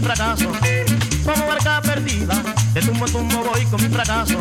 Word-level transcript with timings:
fracaso. 0.00 0.50
Como 1.24 1.46
barca 1.46 1.80
perdida, 1.82 2.34
de 2.74 2.80
tumbo 2.80 3.06
en 3.06 3.12
tumbo 3.12 3.44
voy 3.44 3.64
con 3.66 3.82
mi 3.82 3.88
fracaso. 3.88 4.40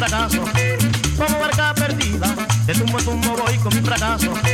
fracaso, 0.00 0.42
como 1.18 1.38
barca 1.40 1.74
perdida, 1.74 2.34
de 2.64 2.72
tumbo 2.72 2.96
a 2.96 3.02
tumbo 3.02 3.36
voy 3.36 3.58
con 3.58 3.74
mi 3.74 3.82
fracaso. 3.82 4.49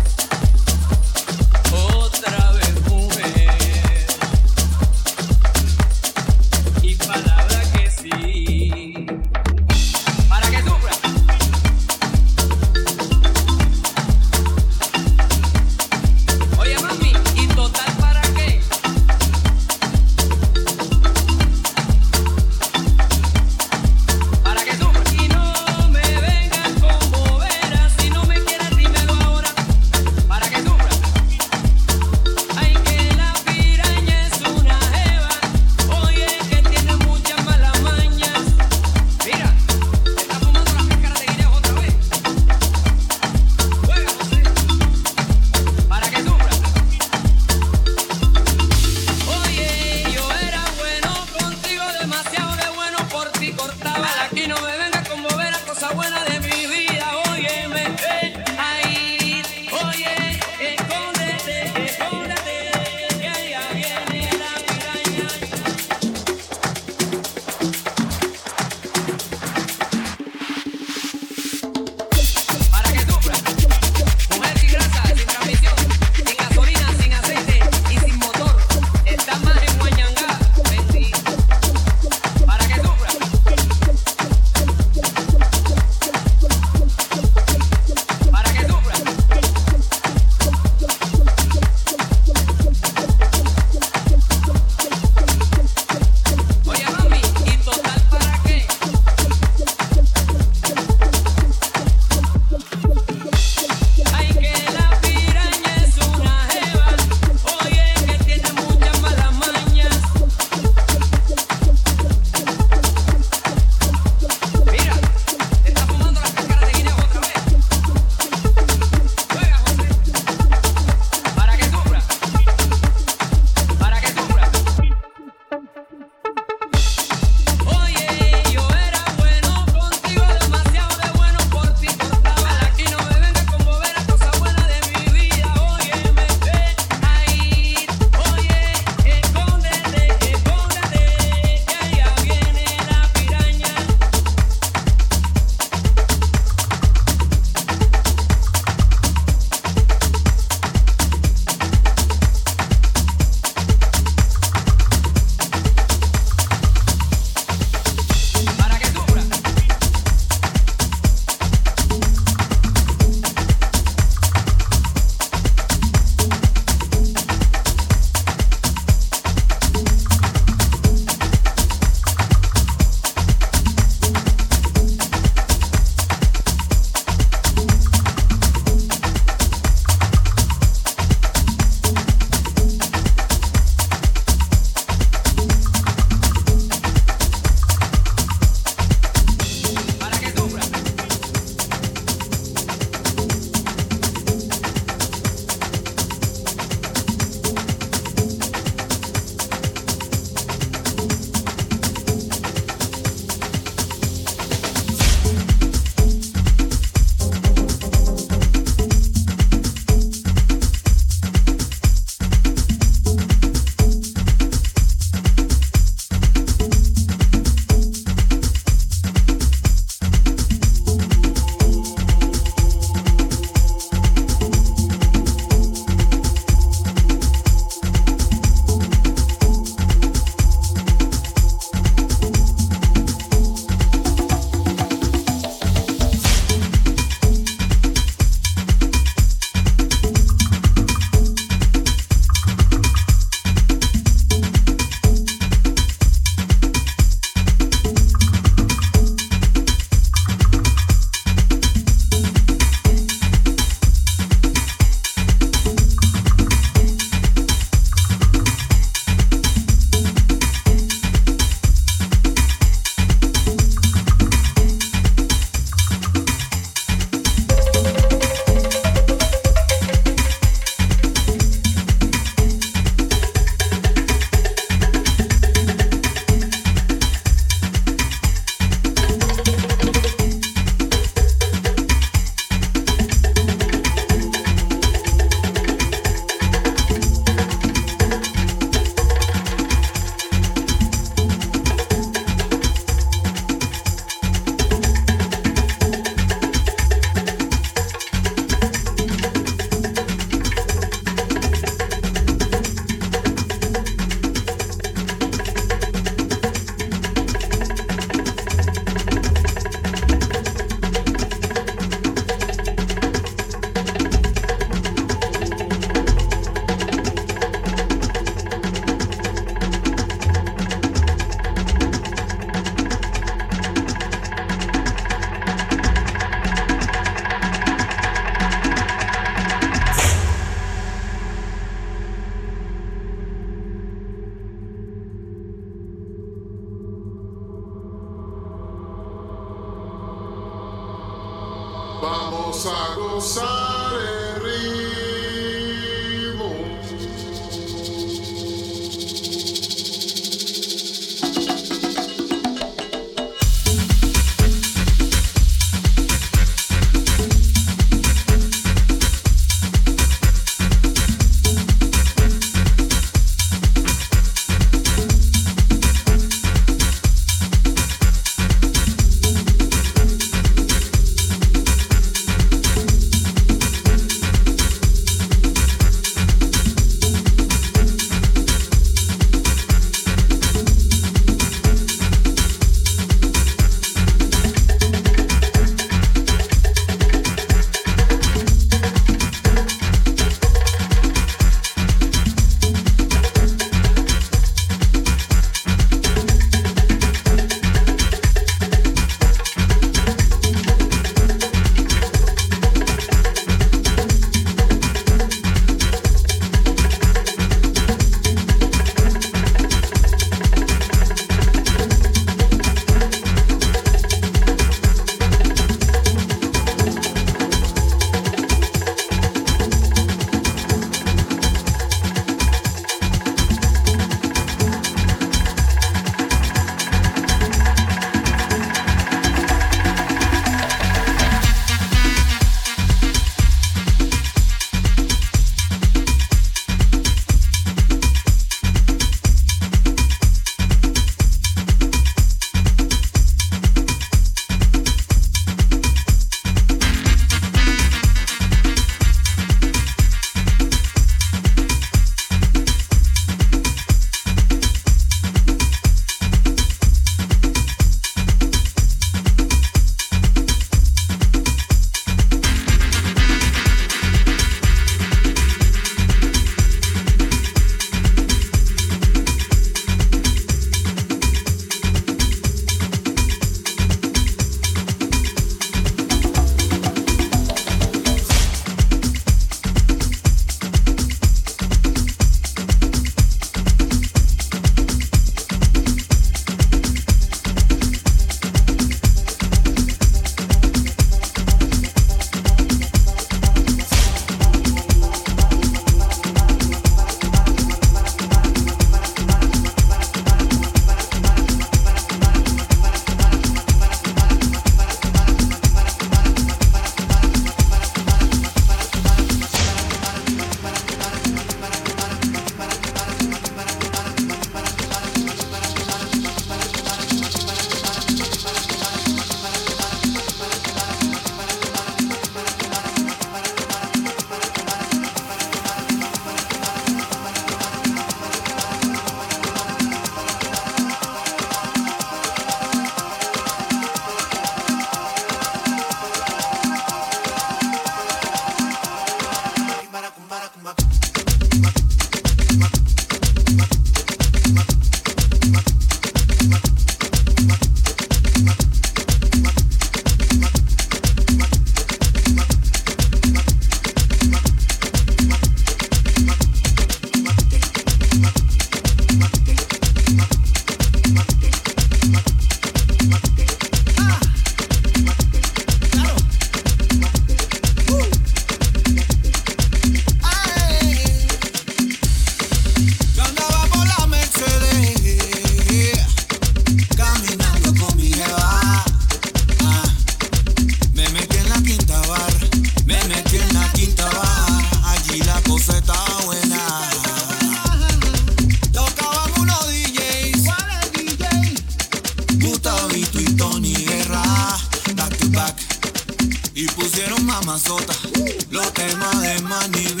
Los 597.51 598.73
temas 598.73 599.21
de 599.21 599.41
Manny 599.41 600.00